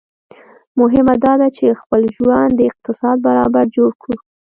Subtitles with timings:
[0.79, 4.17] مهمه داده چي خپل ژوند د اقتصاد برابر جوړ کړو